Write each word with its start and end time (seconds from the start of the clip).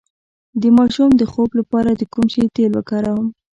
د 0.61 0.63
ماشوم 0.77 1.09
د 1.19 1.23
خوب 1.31 1.49
لپاره 1.59 1.89
د 1.93 2.01
کوم 2.13 2.25
شي 2.33 2.43
تېل 2.55 2.71
وکاروم؟ 2.75 3.27